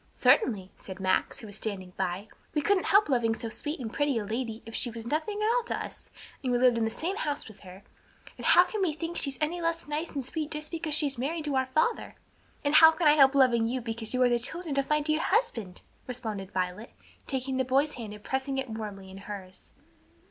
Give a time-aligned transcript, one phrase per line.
[0.13, 4.17] "Certainly," said Max, who was standing by; "we couldn't help loving so sweet and pretty
[4.17, 6.09] a lady if she was nothing at all to us
[6.41, 7.83] and we lived in the same house with her,
[8.35, 11.45] and how can we think she's any less nice and sweet just because she's married
[11.45, 12.15] to our father?"
[12.65, 15.19] "And how can I help loving you because you are the children of my dear
[15.19, 16.93] husband?" responded Violet,
[17.27, 19.71] taking the boy's hand and pressing it warmly in hers.